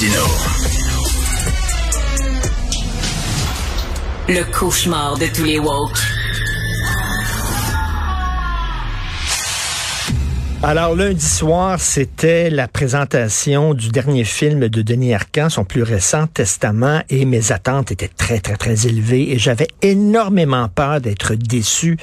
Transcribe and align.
Martino. 0.00 0.24
Le 4.28 4.44
cauchemar 4.50 5.18
de 5.18 5.26
tous 5.26 5.44
les 5.44 5.58
woke. 5.58 5.98
Alors, 10.62 10.94
lundi 10.94 11.24
soir, 11.24 11.80
c'était 11.80 12.48
la 12.48 12.66
présentation 12.66 13.74
du 13.74 13.90
dernier 13.90 14.24
film 14.24 14.68
de 14.68 14.82
Denis 14.82 15.12
Arcand, 15.12 15.50
son 15.50 15.64
plus 15.64 15.82
récent 15.82 16.26
Testament, 16.26 17.02
et 17.10 17.26
mes 17.26 17.52
attentes 17.52 17.92
étaient 17.92 18.08
très, 18.08 18.40
très, 18.40 18.56
très 18.56 18.86
élevées 18.86 19.32
et 19.32 19.38
j'avais 19.38 19.68
énormément 19.82 20.68
peur 20.68 21.00
d'être 21.00 21.34
déçu 21.34 21.98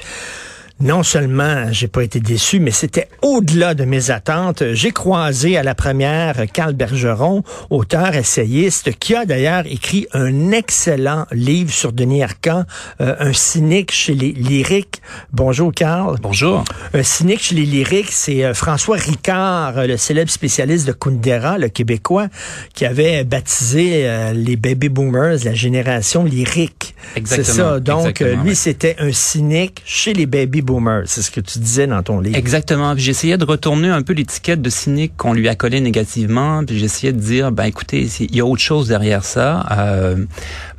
non 0.80 1.02
seulement 1.02 1.72
j'ai 1.72 1.88
pas 1.88 2.02
été 2.02 2.20
déçu, 2.20 2.60
mais 2.60 2.70
c'était 2.70 3.08
au-delà 3.22 3.74
de 3.74 3.84
mes 3.84 4.10
attentes. 4.10 4.62
J'ai 4.72 4.92
croisé 4.92 5.56
à 5.56 5.62
la 5.62 5.74
première 5.74 6.44
Carl 6.52 6.72
Bergeron, 6.72 7.42
auteur 7.70 8.14
essayiste, 8.14 8.96
qui 8.98 9.14
a 9.14 9.24
d'ailleurs 9.24 9.64
écrit 9.66 10.06
un 10.12 10.52
excellent 10.52 11.26
livre 11.32 11.72
sur 11.72 11.92
Denis 11.92 12.22
Arcand, 12.22 12.64
euh, 13.00 13.16
un 13.18 13.32
cynique 13.32 13.90
chez 13.90 14.14
les 14.14 14.32
lyriques. 14.32 15.02
Bonjour 15.32 15.72
Carl. 15.72 16.16
Bonjour. 16.22 16.64
Un 16.94 17.02
cynique 17.02 17.42
chez 17.42 17.56
les 17.56 17.66
lyriques, 17.66 18.12
c'est 18.12 18.44
euh, 18.44 18.54
François 18.54 18.96
Ricard, 18.96 19.86
le 19.86 19.96
célèbre 19.96 20.30
spécialiste 20.30 20.86
de 20.86 20.92
Kundera, 20.92 21.58
le 21.58 21.68
Québécois, 21.68 22.28
qui 22.74 22.84
avait 22.86 23.24
baptisé 23.24 24.02
euh, 24.08 24.32
les 24.32 24.56
baby 24.56 24.88
boomers 24.88 25.44
la 25.44 25.54
génération 25.54 26.24
lyrique. 26.24 26.94
Exactement. 27.16 27.46
C'est 27.46 27.52
ça. 27.52 27.80
Donc 27.80 28.20
lui, 28.20 28.54
c'était 28.54 28.96
un 28.98 29.12
cynique 29.12 29.82
chez 29.84 30.12
les 30.12 30.26
baby 30.26 30.62
c'est 31.06 31.22
ce 31.22 31.30
que 31.30 31.40
tu 31.40 31.58
disais 31.58 31.86
dans 31.86 32.02
ton 32.02 32.20
livre. 32.20 32.36
Exactement. 32.36 32.94
J'essayais 32.96 33.38
de 33.38 33.44
retourner 33.44 33.88
un 33.88 34.02
peu 34.02 34.12
l'étiquette 34.12 34.62
de 34.62 34.70
cynique 34.70 35.12
qu'on 35.16 35.32
lui 35.32 35.48
a 35.48 35.54
collé 35.54 35.80
négativement. 35.80 36.64
Puis 36.64 36.78
j'essayais 36.78 37.12
de 37.12 37.20
dire, 37.20 37.52
ben 37.52 37.64
écoutez, 37.64 38.08
il 38.20 38.34
y 38.34 38.40
a 38.40 38.46
autre 38.46 38.62
chose 38.62 38.88
derrière 38.88 39.24
ça. 39.24 39.66
Euh, 39.70 40.16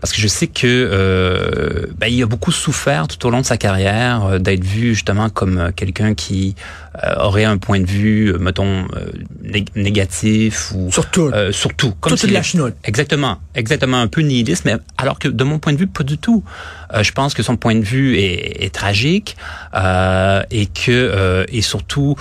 parce 0.02 0.14
que 0.14 0.22
je 0.22 0.28
sais 0.28 0.48
que 0.48 0.66
euh, 0.66 1.88
ben, 1.98 2.08
il 2.08 2.22
a 2.24 2.26
beaucoup 2.26 2.52
souffert 2.52 3.08
tout 3.08 3.26
au 3.28 3.30
long 3.30 3.42
de 3.42 3.46
sa 3.46 3.58
carrière 3.58 4.26
euh, 4.26 4.40
d'être 4.40 4.64
vu 4.64 4.94
justement 4.94 5.30
comme 5.30 5.72
quelqu'un 5.76 6.14
qui 6.14 6.56
euh, 7.04 7.16
aurait 7.18 7.44
un 7.44 7.58
point 7.58 7.80
de 7.80 7.86
vue, 7.86 8.34
mettons, 8.40 8.88
négatif 9.76 10.72
ou 10.76 10.92
surtout, 10.92 11.32
surtout, 11.52 11.92
comme 12.00 12.18
toute 12.18 12.32
la 12.32 12.44
chenoute. 12.44 12.76
Exactement, 12.84 13.40
exactement, 13.56 13.98
un 13.98 14.08
peu 14.08 14.22
nihiliste, 14.22 14.66
mais 14.66 14.76
alors 14.98 15.20
que 15.20 15.28
de 15.28 15.44
mon 15.44 15.60
point 15.60 15.74
de 15.74 15.78
vue, 15.78 15.88
pas 15.88 16.04
du 16.04 16.18
tout. 16.18 16.44
je 17.00 17.12
pense 17.12 17.34
que 17.34 17.44
son 17.44 17.58
point 17.58 17.76
de 17.76 17.84
vue 17.84 18.18
est, 18.18 18.64
est 18.64 18.74
tragique 18.74 19.38
et 20.52 20.66
que 20.66 21.46
et 21.50 21.62
surtout, 21.62 22.16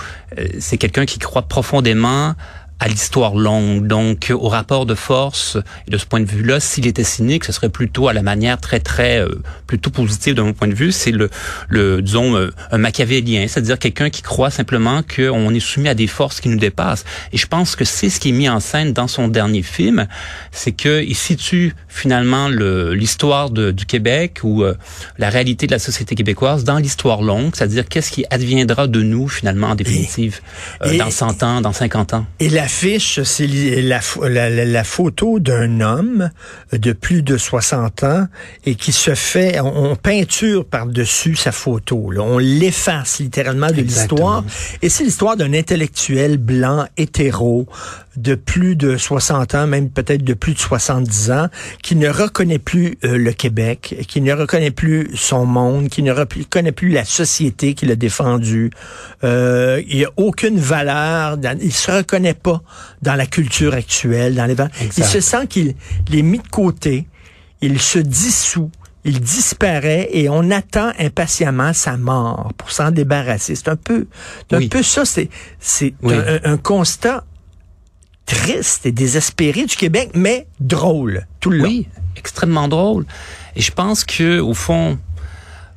c'est 0.59 0.77
quelqu'un 0.77 1.05
qui 1.05 1.19
croit 1.19 1.43
profondément 1.43 2.35
à 2.79 2.87
l'histoire 2.87 3.35
longue, 3.35 3.87
donc 3.87 4.31
au 4.33 4.47
rapport 4.47 4.85
de 4.85 4.95
force. 4.95 5.57
Et 5.87 5.91
de 5.91 5.97
ce 5.97 6.05
point 6.05 6.21
de 6.21 6.25
vue-là, 6.25 6.59
s'il 6.59 6.87
était 6.87 7.03
cynique, 7.03 7.43
ce 7.43 7.51
serait 7.51 7.69
plutôt 7.69 8.07
à 8.07 8.13
la 8.13 8.23
manière 8.23 8.57
très 8.59 8.79
très 8.79 9.19
euh, 9.19 9.41
plutôt 9.67 9.89
positive 9.89 10.33
de 10.33 10.41
mon 10.41 10.53
point 10.53 10.67
de 10.67 10.73
vue. 10.73 10.91
C'est 10.91 11.11
le, 11.11 11.29
le 11.67 12.01
disons 12.01 12.37
euh, 12.37 12.51
un 12.71 12.77
machiavélien, 12.77 13.45
c'est-à-dire 13.47 13.77
quelqu'un 13.79 14.09
qui 14.09 14.21
croit 14.21 14.49
simplement 14.49 15.01
qu'on 15.03 15.53
est 15.53 15.59
soumis 15.59 15.89
à 15.89 15.93
des 15.93 16.07
forces 16.07 16.39
qui 16.39 16.47
nous 16.47 16.57
dépassent. 16.57 17.03
Et 17.33 17.37
je 17.37 17.47
pense 17.47 17.75
que 17.75 17.83
c'est 17.83 18.09
ce 18.09 18.19
qui 18.19 18.29
est 18.29 18.33
mis 18.33 18.47
en 18.47 18.61
scène 18.61 18.93
dans 18.93 19.07
son 19.07 19.27
dernier 19.27 19.61
film, 19.61 20.07
c'est 20.51 20.71
qu'il 20.71 21.15
situe 21.15 21.75
finalement 21.89 22.47
l'histoire 22.47 23.49
du 23.49 23.85
Québec 23.85 24.39
ou 24.43 24.63
euh, 24.63 24.75
la 25.17 25.29
réalité 25.29 25.67
de 25.67 25.71
la 25.71 25.79
société 25.79 26.15
québécoise 26.15 26.63
dans 26.63 26.77
l'histoire 26.77 27.21
longue, 27.21 27.51
c'est-à-dire 27.55 27.87
qu'est-ce 27.87 28.11
qui 28.11 28.25
adviendra 28.29 28.87
de 28.87 29.01
nous 29.01 29.27
finalement 29.27 29.67
en 29.67 29.75
définitive 29.75 30.39
dans 30.81 31.11
100 31.11 31.43
ans, 31.43 31.61
dans 31.61 31.73
50 31.73 32.13
ans? 32.13 32.25
Et 32.39 32.49
la 32.49 32.68
l'affiche, 32.69 33.23
c'est 33.23 33.47
la, 33.47 34.49
la, 34.49 34.83
photo 34.83 35.39
d'un 35.39 35.81
homme 35.81 36.29
de 36.71 36.93
plus 36.93 37.23
de 37.23 37.35
60 37.35 38.03
ans 38.03 38.27
et 38.63 38.75
qui 38.75 38.91
se 38.91 39.15
fait, 39.15 39.59
on, 39.59 39.95
peinture 39.95 40.65
par-dessus 40.65 41.35
sa 41.35 41.51
photo. 41.51 42.11
On 42.19 42.37
l'efface 42.37 43.19
littéralement 43.19 43.71
de 43.71 43.81
l'histoire. 43.81 44.43
Et 44.83 44.89
c'est 44.89 45.03
l'histoire 45.03 45.35
d'un 45.35 45.53
intellectuel 45.53 46.37
blanc 46.37 46.85
hétéro 46.95 47.67
de 48.21 48.35
plus 48.35 48.75
de 48.75 48.97
60 48.97 49.55
ans, 49.55 49.67
même 49.67 49.89
peut-être 49.89 50.23
de 50.23 50.33
plus 50.33 50.53
de 50.53 50.59
70 50.59 51.31
ans, 51.31 51.47
qui 51.81 51.95
ne 51.95 52.09
reconnaît 52.09 52.59
plus 52.59 52.97
euh, 53.03 53.17
le 53.17 53.31
Québec, 53.31 53.95
qui 54.07 54.21
ne 54.21 54.33
reconnaît 54.33 54.71
plus 54.71 55.11
son 55.15 55.45
monde, 55.45 55.89
qui 55.89 56.03
ne 56.03 56.11
reconnaît 56.11 56.71
plus 56.71 56.89
la 56.89 57.05
société 57.05 57.73
qu'il 57.73 57.91
a 57.91 57.95
défendue. 57.95 58.71
Euh, 59.23 59.81
il 59.87 60.05
a 60.05 60.09
aucune 60.17 60.59
valeur, 60.59 61.37
dans, 61.37 61.57
il 61.61 61.73
se 61.73 61.91
reconnaît 61.91 62.33
pas 62.33 62.61
dans 63.01 63.15
la 63.15 63.25
culture 63.25 63.73
actuelle, 63.73 64.35
dans 64.35 64.45
les 64.45 64.55
Il 64.97 65.03
se 65.03 65.21
sent 65.21 65.47
qu'il 65.47 65.75
est 66.11 66.21
mis 66.21 66.39
de 66.39 66.47
côté, 66.47 67.07
il 67.61 67.79
se 67.79 67.99
dissout 67.99 68.71
il 69.05 69.21
disparaît 69.21 70.09
et 70.11 70.29
on 70.29 70.51
attend 70.51 70.91
impatiemment 70.99 71.73
sa 71.73 71.97
mort 71.97 72.51
pour 72.57 72.71
s'en 72.71 72.91
débarrasser. 72.91 73.55
C'est 73.55 73.69
un 73.69 73.75
peu, 73.75 74.07
un 74.51 74.67
peu 74.67 74.83
ça. 74.83 75.05
C'est, 75.05 75.29
c'est 75.59 75.93
un, 76.43 76.57
constat 76.57 77.23
triste 78.29 78.85
et 78.85 78.91
désespéré 78.91 79.65
du 79.65 79.75
Québec, 79.75 80.11
mais 80.13 80.45
drôle 80.59 81.25
tout 81.39 81.49
le 81.49 81.57
long. 81.57 81.63
Oui, 81.65 81.87
extrêmement 82.15 82.67
drôle. 82.67 83.05
Et 83.55 83.61
je 83.61 83.71
pense 83.71 84.05
que 84.05 84.39
au 84.39 84.53
fond, 84.53 84.99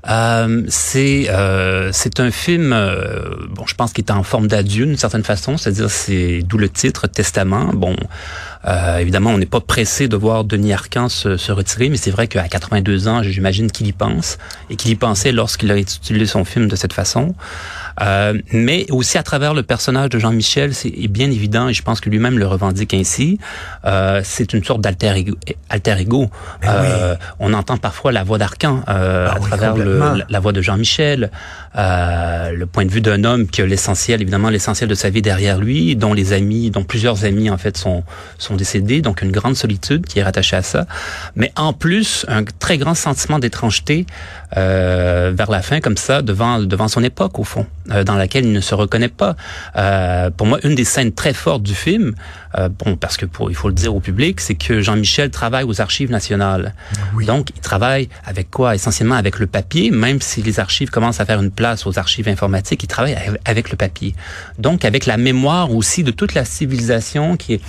euh, 0.08 0.62
c'est 0.68 1.30
euh, 1.30 1.90
c'est 1.92 2.20
un 2.20 2.30
film, 2.30 2.72
euh, 2.74 3.46
bon, 3.48 3.64
je 3.66 3.74
pense 3.74 3.92
qu'il 3.92 4.04
est 4.04 4.10
en 4.10 4.22
forme 4.22 4.48
d'adieu 4.48 4.84
d'une 4.84 4.98
certaine 4.98 5.24
façon, 5.24 5.56
c'est-à-dire 5.56 5.90
c'est 5.90 6.42
d'où 6.42 6.58
le 6.58 6.68
titre 6.68 7.06
Testament. 7.06 7.72
Bon, 7.72 7.96
euh, 8.66 8.98
évidemment, 8.98 9.30
on 9.30 9.38
n'est 9.38 9.46
pas 9.46 9.60
pressé 9.60 10.08
de 10.08 10.16
voir 10.16 10.44
Denis 10.44 10.72
Arcand 10.72 11.08
se, 11.08 11.36
se 11.36 11.52
retirer, 11.52 11.88
mais 11.88 11.96
c'est 11.96 12.10
vrai 12.10 12.28
qu'à 12.28 12.46
82 12.48 13.08
ans, 13.08 13.22
j'imagine 13.22 13.70
qu'il 13.70 13.86
y 13.86 13.92
pense 13.92 14.38
et 14.70 14.76
qu'il 14.76 14.90
y 14.90 14.94
pensait 14.94 15.32
lorsqu'il 15.32 15.70
a 15.70 15.76
étudié 15.76 16.26
son 16.26 16.44
film 16.44 16.68
de 16.68 16.76
cette 16.76 16.92
façon. 16.92 17.34
Euh, 18.00 18.38
mais 18.52 18.86
aussi 18.90 19.18
à 19.18 19.22
travers 19.22 19.54
le 19.54 19.62
personnage 19.62 20.10
de 20.10 20.18
Jean-Michel, 20.18 20.74
c'est 20.74 20.90
bien 21.08 21.30
évident, 21.30 21.68
et 21.68 21.74
je 21.74 21.82
pense 21.82 22.00
que 22.00 22.08
lui-même 22.08 22.38
le 22.38 22.46
revendique 22.46 22.94
ainsi, 22.94 23.38
euh, 23.84 24.20
c'est 24.24 24.52
une 24.52 24.64
sorte 24.64 24.80
d'alter 24.80 25.12
ego. 25.16 25.36
Alter 25.68 25.96
ego. 25.98 26.30
Ben 26.62 26.68
euh, 26.68 27.16
on 27.38 27.52
entend 27.52 27.76
parfois 27.76 28.12
la 28.12 28.24
voix 28.24 28.38
d'Arcan 28.38 28.82
euh, 28.88 29.28
ah 29.30 29.34
à 29.36 29.38
travers 29.40 29.76
le, 29.76 30.00
la, 30.28 30.40
voix 30.40 30.52
de 30.52 30.62
Jean-Michel, 30.62 31.30
euh, 31.76 32.52
le 32.52 32.66
point 32.66 32.84
de 32.84 32.90
vue 32.90 33.00
d'un 33.00 33.24
homme 33.24 33.46
qui 33.46 33.62
a 33.62 33.66
l'essentiel, 33.66 34.22
évidemment 34.22 34.48
l'essentiel 34.48 34.88
de 34.88 34.94
sa 34.94 35.10
vie 35.10 35.22
derrière 35.22 35.58
lui, 35.58 35.96
dont 35.96 36.14
les 36.14 36.32
amis, 36.32 36.70
dont 36.70 36.84
plusieurs 36.84 37.24
amis 37.24 37.50
en 37.50 37.58
fait 37.58 37.76
sont 37.76 38.04
sont 38.38 38.51
décédés, 38.56 39.02
donc 39.02 39.22
une 39.22 39.32
grande 39.32 39.56
solitude 39.56 40.06
qui 40.06 40.18
est 40.18 40.22
rattachée 40.22 40.56
à 40.56 40.62
ça, 40.62 40.86
mais 41.36 41.52
en 41.56 41.72
plus 41.72 42.24
un 42.28 42.44
très 42.44 42.78
grand 42.78 42.94
sentiment 42.94 43.38
d'étrangeté 43.38 44.06
euh, 44.56 45.32
vers 45.34 45.50
la 45.50 45.62
fin, 45.62 45.80
comme 45.80 45.96
ça, 45.96 46.22
devant 46.22 46.60
devant 46.60 46.88
son 46.88 47.02
époque 47.02 47.38
au 47.38 47.44
fond. 47.44 47.66
Euh, 47.90 48.04
dans 48.04 48.14
laquelle 48.14 48.44
il 48.44 48.52
ne 48.52 48.60
se 48.60 48.76
reconnaît 48.76 49.08
pas. 49.08 49.34
Euh, 49.74 50.30
pour 50.30 50.46
moi, 50.46 50.60
une 50.62 50.76
des 50.76 50.84
scènes 50.84 51.12
très 51.12 51.34
fortes 51.34 51.64
du 51.64 51.74
film, 51.74 52.14
euh, 52.56 52.68
bon, 52.68 52.96
parce 52.96 53.16
que 53.16 53.26
pour, 53.26 53.50
il 53.50 53.56
faut 53.56 53.68
le 53.68 53.74
dire 53.74 53.92
au 53.92 53.98
public, 53.98 54.40
c'est 54.40 54.54
que 54.54 54.80
Jean-Michel 54.80 55.30
travaille 55.30 55.64
aux 55.64 55.80
archives 55.80 56.08
nationales. 56.08 56.74
Donc, 57.26 57.48
il 57.56 57.60
travaille 57.60 58.08
avec 58.24 58.50
quoi? 58.50 58.76
Essentiellement 58.76 59.16
avec 59.16 59.40
le 59.40 59.48
papier, 59.48 59.90
même 59.90 60.20
si 60.20 60.42
les 60.42 60.60
archives 60.60 60.90
commencent 60.90 61.18
à 61.18 61.24
faire 61.24 61.42
une 61.42 61.50
place 61.50 61.84
aux 61.84 61.98
archives 61.98 62.28
informatiques, 62.28 62.84
il 62.84 62.86
travaille 62.86 63.16
avec 63.44 63.70
le 63.70 63.76
papier. 63.76 64.14
Donc, 64.58 64.84
avec 64.84 65.06
la 65.06 65.16
mémoire 65.16 65.72
aussi 65.72 66.04
de 66.04 66.12
toute 66.12 66.34
la 66.34 66.44
civilisation 66.44 67.36
qui 67.36 67.54
est 67.54 67.60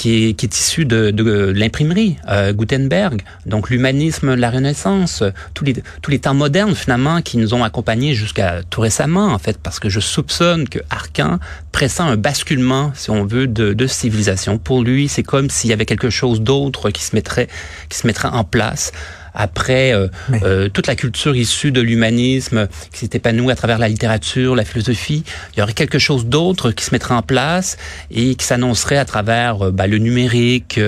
qui 0.00 0.28
est, 0.28 0.32
qui 0.32 0.46
est 0.46 0.58
issu 0.58 0.86
de, 0.86 1.10
de 1.10 1.52
l'imprimerie, 1.54 2.16
euh, 2.26 2.54
Gutenberg, 2.54 3.20
donc 3.44 3.68
l'humanisme, 3.68 4.34
la 4.34 4.50
Renaissance, 4.50 5.22
tous 5.52 5.64
les, 5.64 5.74
tous 6.00 6.10
les 6.10 6.18
temps 6.18 6.32
modernes 6.32 6.74
finalement 6.74 7.20
qui 7.20 7.36
nous 7.36 7.52
ont 7.52 7.62
accompagnés 7.62 8.14
jusqu'à 8.14 8.62
tout 8.70 8.80
récemment 8.80 9.26
en 9.26 9.38
fait, 9.38 9.58
parce 9.58 9.78
que 9.78 9.90
je 9.90 10.00
soupçonne 10.00 10.70
que 10.70 10.78
Arcan 10.88 11.38
pressent 11.70 12.00
un 12.00 12.16
basculement, 12.16 12.92
si 12.94 13.10
on 13.10 13.26
veut, 13.26 13.46
de, 13.46 13.74
de 13.74 13.86
civilisation. 13.86 14.56
Pour 14.56 14.82
lui, 14.82 15.06
c'est 15.06 15.22
comme 15.22 15.50
s'il 15.50 15.68
y 15.68 15.74
avait 15.74 15.84
quelque 15.84 16.08
chose 16.08 16.40
d'autre 16.40 16.88
qui 16.88 17.04
se 17.04 17.14
mettrait, 17.14 17.48
qui 17.90 17.98
se 17.98 18.06
mettrait 18.06 18.28
en 18.28 18.44
place. 18.44 18.92
Après 19.34 19.92
euh, 19.92 20.08
euh, 20.42 20.68
toute 20.68 20.86
la 20.86 20.96
culture 20.96 21.36
issue 21.36 21.72
de 21.72 21.80
l'humanisme 21.80 22.68
qui 22.92 23.00
s'est 23.00 23.10
épanouie 23.14 23.52
à 23.52 23.56
travers 23.56 23.78
la 23.78 23.88
littérature, 23.88 24.54
la 24.54 24.64
philosophie, 24.64 25.24
il 25.54 25.60
y 25.60 25.62
aurait 25.62 25.72
quelque 25.72 25.98
chose 25.98 26.26
d'autre 26.26 26.70
qui 26.70 26.84
se 26.84 26.94
mettrait 26.94 27.14
en 27.14 27.22
place 27.22 27.76
et 28.10 28.34
qui 28.34 28.44
s'annoncerait 28.44 28.98
à 28.98 29.04
travers 29.04 29.66
euh, 29.66 29.70
bah, 29.70 29.86
le 29.86 29.98
numérique, 29.98 30.80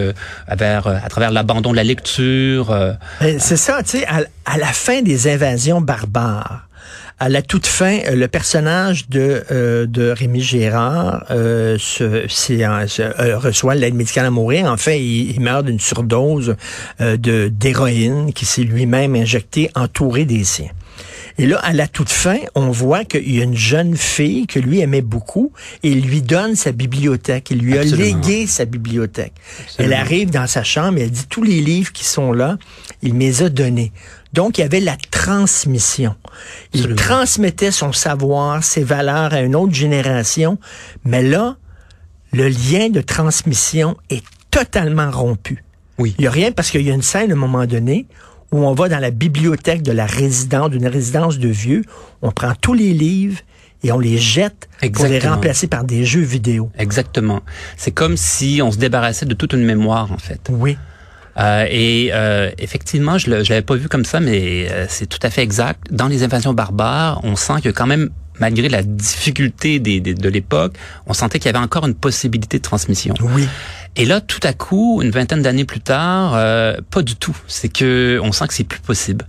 à 0.47 0.57
travers, 0.57 0.87
à 0.87 1.09
travers 1.09 1.31
l'abandon 1.31 1.73
de 1.73 1.77
la 1.77 1.85
lecture. 1.85 2.77
C'est 3.21 3.57
ça, 3.57 3.83
tu 3.83 3.99
sais, 3.99 4.07
à 4.07 4.59
la 4.59 4.67
fin 4.67 5.03
des 5.03 5.29
invasions 5.29 5.81
barbares, 5.81 6.69
à 7.19 7.29
la 7.29 7.41
toute 7.41 7.67
fin, 7.67 8.01
euh, 8.07 8.17
le 8.17 8.27
personnage 8.27 9.09
de, 9.09 9.45
euh, 9.53 9.87
de 9.87 10.11
Rémi 10.11 10.41
Gérard 10.41 11.25
euh, 11.31 11.79
se, 11.79 12.27
reçoit 13.37 13.75
l'aide 13.77 13.95
médicale 13.95 14.27
à 14.27 14.31
mourir. 14.31 14.67
En 14.67 14.77
fait, 14.77 15.01
il, 15.01 15.41
meurt 15.41 15.65
d'une 15.65 15.81
surdose 15.81 16.57
de 17.01 17.49
d'héroïne 17.49 18.33
qui 18.33 18.45
s'est 18.45 18.63
lui-même 18.63 19.15
injecté, 19.15 19.71
entouré 19.75 20.25
des 20.25 20.45
siens. 20.45 20.71
Et 21.39 21.47
là, 21.47 21.59
à 21.63 21.73
la 21.73 21.89
toute 21.89 22.11
fin, 22.11 22.39
on 22.55 22.71
voit 22.71 23.05
qu'il 23.05 23.35
y 23.35 23.41
a 23.41 23.45
une 23.45 23.57
jeune 23.57 23.97
fille 23.97 24.47
que 24.47 24.59
lui 24.59 24.81
aimait 24.81 25.01
beaucoup 25.01 25.53
et 25.83 25.91
il 25.91 26.03
lui 26.03 26.23
donne 26.23 26.57
sa 26.57 26.73
bibliothèque. 26.73 27.51
Il 27.51 27.59
lui 27.59 27.79
a 27.79 27.85
légué 27.85 28.47
sa 28.47 28.65
bibliothèque. 28.65 29.33
Elle 29.79 29.95
arrive 29.95 30.31
dans 30.31 30.47
sa 30.47 30.63
chambre 30.63 30.99
et 30.99 31.03
elle 31.03 31.11
dit 31.11 31.27
tous 31.29 31.43
les 31.43 31.61
livres 31.61 31.93
qui 31.93 32.05
sont 32.05 32.33
là, 32.33 32.59
il 33.03 33.15
me 33.15 33.21
les 33.21 33.43
a 33.43 33.49
donnés. 33.49 33.93
Donc, 34.33 34.59
il 34.59 34.63
y 34.63 34.65
avait 34.65 34.81
la 34.81 34.97
transmission. 35.11 36.15
Il 36.73 36.95
transmettait 36.95 37.71
son 37.71 37.93
savoir, 37.93 38.65
ses 38.65 38.83
valeurs 38.83 39.35
à 39.35 39.41
une 39.41 39.55
autre 39.55 39.75
génération. 39.75 40.59
Mais 41.05 41.23
là, 41.23 41.57
le 42.33 42.49
lien 42.49 42.89
de 42.89 43.01
transmission 43.01 43.97
est 44.09 44.25
totalement 44.51 45.11
rompu. 45.11 45.63
Oui. 45.99 46.15
Il 46.19 46.23
n'y 46.23 46.29
a 46.29 46.31
rien 46.31 46.53
parce 46.53 46.71
qu'il 46.71 46.83
y 46.83 46.91
a 46.91 46.95
une 46.95 47.03
scène 47.03 47.31
à 47.31 47.35
un 47.35 47.37
moment 47.37 47.67
donné 47.67 48.07
où 48.53 48.59
on 48.59 48.75
va 48.75 48.89
dans 48.89 48.99
la 48.99 49.11
bibliothèque 49.11 49.83
de 49.83 49.93
la 49.93 50.07
résidence, 50.07 50.71
d'une 50.71 50.87
résidence 50.87 51.39
de 51.39 51.49
vieux, 51.49 51.83
on 52.21 52.31
prend 52.31 52.53
tous 52.55 52.75
les 52.75 52.93
livres 52.93 53.39
et 53.83 53.93
on 53.93 53.99
les 53.99 54.19
jette 54.19 54.69
pour 54.93 55.07
les 55.07 55.19
remplacer 55.19 55.67
par 55.67 55.85
des 55.85 56.05
jeux 56.05 56.21
vidéo. 56.21 56.71
Exactement. 56.79 57.41
C'est 57.77 57.91
comme 57.91 58.17
si 58.17 58.61
on 58.63 58.71
se 58.71 58.77
débarrassait 58.77 59.27
de 59.27 59.35
toute 59.35 59.55
une 59.55 59.65
mémoire, 59.65 60.13
en 60.13 60.19
fait. 60.19 60.41
Oui. 60.51 60.77
Euh, 61.39 61.67
et 61.71 62.11
euh, 62.13 62.51
effectivement, 62.59 63.19
je 63.19 63.31
ne 63.31 63.37
l'avais 63.37 63.63
pas 63.63 63.75
vu 63.75 63.89
comme 63.89 64.05
ça, 64.05 64.21
mais 64.21 64.69
euh, 64.71 64.87
c'est 64.89 65.07
tout 65.07 65.19
à 65.23 65.31
fait 65.31 65.43
exact. 65.43 65.81
Dans 65.91 66.09
les 66.09 66.23
invasions 66.25 66.53
barbares, 66.53 67.21
on 67.25 67.37
sent 67.37 67.61
que 67.65 67.71
quand 67.71 67.87
même, 67.87 68.11
malgré 68.39 68.69
la 68.69 68.83
difficulté 68.83 69.79
des, 69.79 70.01
de 70.01 70.29
l'époque, 70.29 70.75
on 71.07 71.15
sentait 71.15 71.39
qu'il 71.39 71.47
y 71.47 71.55
avait 71.55 71.65
encore 71.65 71.87
une 71.87 71.95
possibilité 71.95 72.59
de 72.59 72.63
transmission. 72.63 73.15
Oui. 73.21 73.49
Et 73.97 74.05
là, 74.05 74.21
tout 74.21 74.41
à 74.43 74.53
coup, 74.53 75.01
une 75.03 75.11
vingtaine 75.11 75.43
d'années 75.43 75.65
plus 75.65 75.81
tard, 75.81 76.33
euh, 76.35 76.77
pas 76.91 77.03
du 77.03 77.17
tout. 77.17 77.37
C'est 77.47 77.69
que 77.69 78.19
on 78.23 78.33
sent 78.33 78.47
que 78.49 78.55
c'est 78.55 78.65
plus 78.65 78.81
possible. 78.81 79.27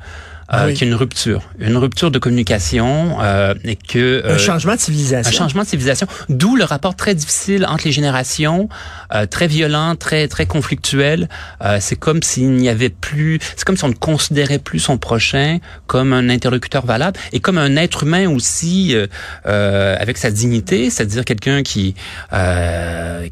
Euh, 0.54 0.74
qu'il 0.74 0.82
y 0.82 0.84
a 0.84 0.88
une 0.88 0.96
rupture, 0.96 1.42
une 1.58 1.78
rupture 1.78 2.12
de 2.12 2.20
communication 2.20 3.18
euh, 3.22 3.56
et 3.64 3.76
que 3.76 4.22
un 4.26 4.38
changement 4.38 4.76
de 4.76 4.80
civilisation, 4.80 5.30
un 5.30 5.46
changement 5.46 5.64
de 5.64 5.68
civilisation, 5.68 6.06
d'où 6.30 6.56
le 6.56 6.66
rapport 6.66 6.96
très 6.96 7.16
difficile 7.16 7.66
entre 7.66 7.86
les 7.86 7.92
générations, 7.92 8.68
euh, 9.14 9.26
très 9.26 9.48
violent, 9.48 9.96
très 9.96 10.28
très 10.28 10.46
conflictuel. 10.46 11.30
Euh, 11.64 11.78
c'est 11.80 11.96
comme 11.96 12.24
s'il 12.24 12.52
n'y 12.54 12.70
avait 12.70 12.90
plus, 12.90 13.40
c'est 13.56 13.64
comme 13.64 13.78
si 13.78 13.84
on 13.84 13.90
ne 13.90 13.94
considérait 13.94 14.60
plus 14.60 14.80
son 14.80 14.98
prochain 14.98 15.60
comme 15.88 16.14
un 16.14 16.30
interlocuteur 16.30 16.86
valable 16.86 17.20
et 17.32 17.40
comme 17.40 17.58
un 17.58 17.76
être 17.76 18.04
humain 18.04 18.30
aussi 18.30 18.96
euh, 18.96 19.96
avec 20.00 20.18
sa 20.18 20.32
dignité, 20.32 20.90
c'est-à-dire 20.90 21.26
quelqu'un 21.26 21.64
qui 21.64 21.96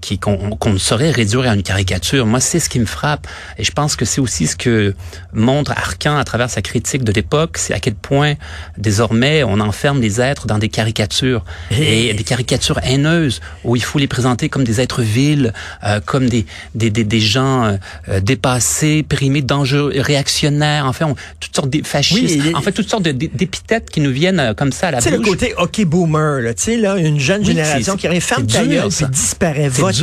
qui 0.01 0.19
qu'on 0.19 0.57
ne 0.65 0.77
saurait 0.77 1.11
réduire 1.11 1.49
à 1.49 1.55
une 1.55 1.63
caricature. 1.63 2.25
Moi, 2.25 2.39
c'est 2.39 2.59
ce 2.59 2.69
qui 2.69 2.79
me 2.79 2.85
frappe 2.85 3.27
et 3.57 3.63
je 3.63 3.71
pense 3.71 3.95
que 3.95 4.05
c'est 4.05 4.21
aussi 4.21 4.47
ce 4.47 4.55
que 4.55 4.93
montre 5.33 5.71
Arcan 5.71 6.17
à 6.17 6.23
travers 6.23 6.49
sa 6.49 6.61
critique 6.61 7.03
de 7.03 7.11
l'époque, 7.11 7.57
c'est 7.57 7.73
à 7.73 7.79
quel 7.79 7.95
point 7.95 8.35
désormais 8.77 9.43
on 9.43 9.59
enferme 9.59 10.01
les 10.01 10.21
êtres 10.21 10.47
dans 10.47 10.57
des 10.57 10.69
caricatures 10.69 11.43
et, 11.71 12.13
des 12.13 12.23
caricatures 12.23 12.79
haineuses 12.83 13.41
où 13.63 13.75
il 13.75 13.83
faut 13.83 13.99
les 13.99 14.07
présenter 14.07 14.49
comme 14.49 14.63
des 14.63 14.81
êtres 14.81 15.01
vils, 15.01 15.53
euh, 15.83 15.99
comme 16.05 16.29
des, 16.29 16.45
des, 16.75 16.89
des, 16.89 17.03
des 17.03 17.19
gens 17.19 17.63
euh, 17.63 17.77
euh, 18.09 18.19
dépassés, 18.19 19.03
périmés, 19.03 19.41
dangereux, 19.41 19.93
réactionnaires, 19.95 20.85
enfin, 20.85 21.07
on, 21.07 21.15
toutes 21.39 21.55
sortes 21.55 21.69
de 21.69 21.85
fascistes, 21.85 22.39
en 22.53 22.61
fait, 22.61 22.71
toutes 22.71 22.89
sortes 22.89 23.03
d'épithètes 23.03 23.89
qui 23.89 24.01
nous 24.01 24.11
viennent 24.11 24.53
comme 24.55 24.71
ça 24.71 24.87
à 24.87 24.91
la 24.91 24.97
bouche. 24.97 25.03
C'est 25.03 25.11
le 25.11 25.19
côté 25.19 25.53
hockey 25.57 25.85
boomer, 25.85 26.41
là, 26.41 26.53
tu 26.53 26.63
sais, 26.63 26.77
là, 26.77 26.97
une 26.97 27.19
jeune 27.19 27.43
génération 27.43 27.95
qui 27.95 28.07
arrive, 28.07 28.21
ferme 28.21 28.47
ta 28.47 28.65
gueule, 28.65 28.89
puis 28.89 29.05
disparaît, 29.09 29.69
vote. 29.69 30.01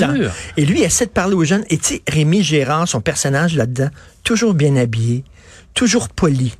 Et 0.56 0.64
lui, 0.64 0.80
il 0.80 0.84
essaie 0.84 1.06
de 1.06 1.10
parler 1.10 1.34
aux 1.34 1.44
jeunes. 1.44 1.64
Et 1.70 1.78
tu 1.78 1.94
sais, 1.94 2.02
Rémi 2.08 2.42
Gérard, 2.42 2.88
son 2.88 3.00
personnage 3.00 3.54
là-dedans, 3.54 3.88
toujours 4.24 4.54
bien 4.54 4.76
habillé, 4.76 5.24
toujours 5.74 6.08
poli 6.08 6.54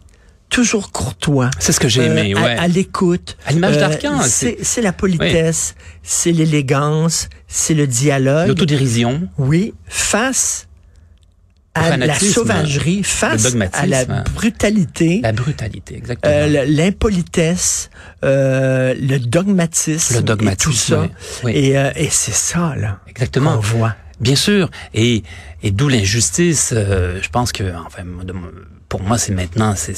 toujours 0.49 0.91
courtois. 0.91 1.51
C'est 1.59 1.73
ce 1.73 1.81
que 1.81 1.89
j'ai 1.89 2.05
aimé, 2.05 2.35
ouais. 2.35 2.57
À, 2.59 2.69
l'écoute. 2.69 3.37
À 3.47 3.53
l'image 3.53 3.79
d'Arcan. 3.79 4.21
C'est 4.23 4.83
la 4.83 4.93
politesse, 4.93 5.75
c'est 6.03 6.33
l'élégance, 6.33 7.29
c'est 7.47 7.75
le 7.75 7.87
dialogue. 7.87 8.49
L'autodérision. 8.49 9.29
Oui, 9.39 9.75
face 9.87 10.69
à 11.75 11.97
la 11.97 12.19
sauvagerie, 12.19 13.03
face 13.03 13.55
à 13.73 13.87
la 13.87 14.05
brutalité. 14.05 15.21
La 15.23 15.33
brutalité, 15.33 15.97
exactement. 15.97 16.35
Euh, 16.35 16.65
L'impolitesse, 16.67 17.91
euh, 18.25 18.95
le 19.01 19.19
dogmatisme. 19.19 20.17
Le 20.17 20.23
dogmatisme. 20.23 20.71
Et 20.71 20.73
tout 20.73 20.73
ça. 20.73 21.09
Et, 21.49 21.79
euh, 21.79 21.91
et 21.97 22.09
c'est 22.11 22.35
ça, 22.35 22.75
là. 22.77 22.99
Exactement. 23.09 23.55
Qu'on 23.55 23.61
voit. 23.61 23.95
Bien 24.21 24.37
sûr. 24.37 24.71
Et, 24.95 25.23
et 25.63 25.71
d'où 25.71 25.89
l'injustice. 25.89 26.73
Euh, 26.75 27.21
je 27.23 27.29
pense 27.29 27.53
que, 27.53 27.65
enfin, 27.87 28.03
pour 28.89 29.03
moi, 29.03 29.19
c'est 29.19 29.33
maintenant, 29.33 29.75
c'est 29.77 29.95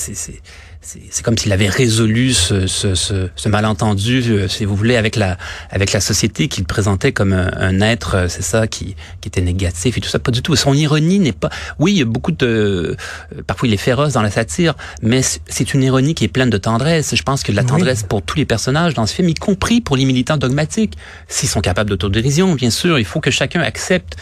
c'est 0.83 1.23
comme 1.23 1.37
s'il 1.37 1.53
avait 1.53 1.69
résolu 1.69 2.33
ce, 2.33 2.67
ce, 2.67 2.95
ce, 2.95 3.29
ce, 3.37 3.49
malentendu, 3.51 4.23
euh, 4.31 4.49
si 4.49 4.65
vous 4.65 4.75
voulez, 4.75 4.97
avec 4.97 5.15
la 5.15 5.37
avec 5.69 5.93
la 5.93 6.01
société 6.01 6.49
qu'il 6.49 6.65
présentait 6.65 7.13
comme 7.13 7.35
un, 7.35 7.81
être, 7.83 8.15
euh, 8.15 8.29
c'est 8.29 8.43
ça, 8.43 8.67
qui, 8.67 8.97
qui 9.21 9.29
était 9.29 9.43
négatif 9.43 9.99
et 9.99 10.01
tout 10.01 10.09
ça. 10.09 10.19
Pas 10.19 10.31
du 10.31 10.41
tout. 10.41 10.57
Son 10.57 10.73
ironie 10.73 11.19
n'est 11.19 11.33
pas. 11.33 11.51
Oui, 11.79 11.93
il 11.93 11.99
y 11.99 12.03
a 12.03 12.07
beaucoup 12.07 12.33
de. 12.33 12.97
Euh, 13.37 13.43
parfois, 13.47 13.69
il 13.69 13.75
est 13.75 13.79
féroce 13.79 14.15
dans 14.15 14.23
la 14.23 14.31
satire, 14.31 14.75
mais 15.03 15.21
c'est 15.23 15.75
une 15.75 15.83
ironie 15.83 16.15
qui 16.15 16.25
est 16.25 16.29
pleine 16.29 16.49
de 16.49 16.57
tendresse. 16.57 17.15
Je 17.15 17.23
pense 17.23 17.43
que 17.43 17.53
la 17.53 17.63
tendresse 17.63 18.03
pour 18.03 18.23
tous 18.23 18.39
les 18.39 18.47
personnages 18.47 18.95
dans 18.95 19.05
ce 19.05 19.15
film, 19.15 19.29
y 19.29 19.35
compris 19.35 19.83
pour 19.83 19.99
les 19.99 20.07
militants 20.07 20.39
dogmatiques, 20.39 20.97
s'ils 21.29 21.51
sont 21.51 21.61
capables 21.61 21.91
d'autodérision, 21.91 22.55
bien 22.55 22.71
sûr, 22.71 22.99
il 22.99 23.05
faut 23.05 23.21
que 23.21 23.31
chacun 23.31 23.61
accepte 23.61 24.17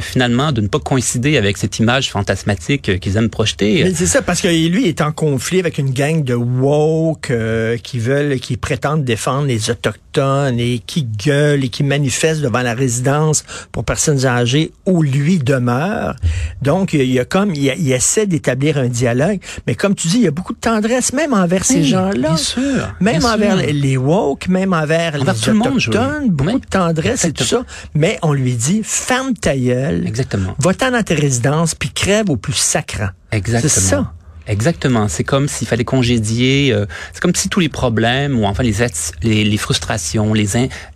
finalement 0.00 0.52
de 0.52 0.60
ne 0.60 0.68
pas 0.68 0.78
coïncider 0.78 1.36
avec 1.36 1.56
cette 1.56 1.78
image 1.78 2.10
fantasmatique 2.10 3.00
qu'ils 3.00 3.16
aiment 3.16 3.28
projeter. 3.28 3.92
C'est 3.94 4.06
ça, 4.06 4.22
parce 4.22 4.40
que 4.40 4.48
lui 4.48 4.86
est 4.86 5.00
en 5.00 5.12
conflit 5.12 5.58
avec 5.58 5.78
une 5.78 5.95
gang 5.96 6.22
de 6.22 6.34
woke 6.34 7.30
euh, 7.30 7.78
qui 7.78 7.98
veulent, 7.98 8.38
qui 8.38 8.58
prétendent 8.58 9.02
défendre 9.02 9.46
les 9.46 9.70
autochtones 9.70 10.60
et 10.60 10.82
qui 10.84 11.04
gueulent 11.04 11.64
et 11.64 11.70
qui 11.70 11.84
manifestent 11.84 12.42
devant 12.42 12.60
la 12.60 12.74
résidence 12.74 13.44
pour 13.72 13.84
personnes 13.84 14.26
âgées 14.26 14.72
où 14.84 15.02
lui 15.02 15.38
demeure. 15.38 16.16
Donc, 16.60 16.92
il 16.92 17.10
y 17.10 17.18
a 17.18 17.24
comme, 17.24 17.54
il, 17.54 17.92
essaie 17.92 18.26
d'établir 18.26 18.76
un 18.76 18.88
dialogue, 18.88 19.40
mais 19.66 19.74
comme 19.74 19.94
tu 19.94 20.08
dis, 20.08 20.16
il 20.16 20.24
y 20.24 20.26
a 20.26 20.30
beaucoup 20.30 20.52
de 20.52 20.58
tendresse 20.58 21.14
même 21.14 21.32
envers 21.32 21.64
ces 21.64 21.82
gens-là. 21.82 22.28
Bien 22.28 22.36
sûr. 22.36 22.94
Même 23.00 23.24
envers 23.24 23.56
les 23.56 23.96
woke, 23.96 24.48
même 24.48 24.74
envers, 24.74 25.16
les 25.16 25.50
autochtones, 25.50 26.28
beaucoup 26.28 26.60
de 26.60 26.66
tendresse 26.66 27.24
et 27.24 27.32
tout 27.32 27.44
ça. 27.44 27.64
Mais 27.94 28.18
on 28.20 28.34
lui 28.34 28.54
dit, 28.54 28.82
ferme 28.84 29.32
ta 29.32 29.56
gueule. 29.56 30.06
Exactement. 30.06 30.54
Va-t'en 30.58 30.90
dans 30.90 31.02
tes 31.02 31.14
résidences 31.14 31.74
puis 31.74 31.90
crève 31.90 32.28
au 32.28 32.36
plus 32.36 32.52
sacrant. 32.52 33.08
Exactement. 33.32 33.70
C'est 33.70 33.80
ça. 33.80 34.12
Exactement. 34.46 35.08
C'est 35.08 35.24
comme 35.24 35.48
s'il 35.48 35.66
fallait 35.66 35.84
congédier. 35.84 36.72
Euh, 36.72 36.86
c'est 37.12 37.20
comme 37.20 37.34
si 37.34 37.48
tous 37.48 37.60
les 37.60 37.68
problèmes 37.68 38.38
ou 38.38 38.44
enfin 38.46 38.62
les 38.62 38.74
les, 39.22 39.44
les 39.44 39.56
frustrations, 39.56 40.32
les 40.32 40.50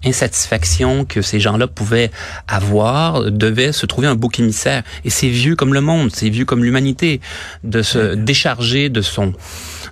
insatisfactions 0.05 1.05
que 1.05 1.23
ces 1.23 1.41
gens-là 1.41 1.67
pouvaient 1.67 2.11
avoir 2.47 3.31
devaient 3.31 3.73
se 3.73 3.87
trouver 3.87 4.07
un 4.07 4.15
bouc 4.15 4.39
émissaire. 4.39 4.83
Et 5.05 5.11
c'est 5.11 5.29
vieux 5.29 5.57
comme 5.57 5.75
le 5.75 5.81
monde, 5.81 6.11
c'est 6.15 6.29
vieux 6.29 6.45
comme 6.45 6.65
l'humanité 6.65 7.21
de 7.65 7.83
se 7.83 8.15
décharger 8.15 8.89
de 8.89 9.03
son 9.03 9.33